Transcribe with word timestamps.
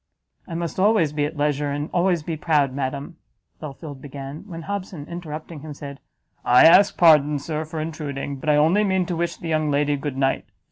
"I 0.47 0.55
must 0.55 0.79
always 0.79 1.13
be 1.13 1.25
at 1.25 1.37
leisure, 1.37 1.69
and 1.69 1.87
always 1.93 2.23
be 2.23 2.35
proud, 2.35 2.73
madam," 2.73 3.17
Belfield 3.59 4.01
began, 4.01 4.47
when 4.47 4.63
Hobson, 4.63 5.05
interrupting 5.07 5.59
him, 5.59 5.75
said, 5.75 5.99
"I 6.43 6.63
ask 6.65 6.97
pardon, 6.97 7.37
Sir, 7.37 7.65
for 7.65 7.79
intruding, 7.79 8.37
but 8.37 8.49
I 8.49 8.55
only 8.55 8.83
mean 8.83 9.05
to 9.05 9.15
wish 9.15 9.37
the 9.37 9.47
young 9.49 9.69
lady 9.69 9.95
good 9.97 10.17
night. 10.17 10.45